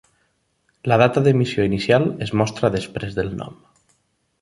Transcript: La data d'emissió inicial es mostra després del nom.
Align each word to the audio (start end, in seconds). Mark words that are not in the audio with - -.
La 0.91 0.97
data 1.01 1.23
d'emissió 1.27 1.67
inicial 1.71 2.09
es 2.27 2.35
mostra 2.43 2.75
després 2.79 3.19
del 3.21 3.33
nom. 3.43 3.65